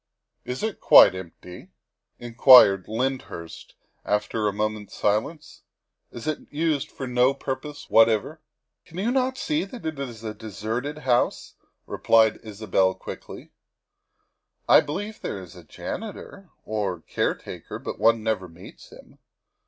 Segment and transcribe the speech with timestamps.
[0.51, 1.69] ''"Is it quite empty?"
[2.17, 5.61] inquired Lyndhurst after a moment's silence.
[6.11, 8.41] "Is it used for no purpose what ever?""
[8.85, 11.53] Can you not see that it is a deserted house?"
[11.85, 12.03] re 142 THE WIFE OF
[12.41, 13.51] plied Isabel quickly."
[14.67, 19.19] I believe there is a janitor, or caretaker, but one never meets him.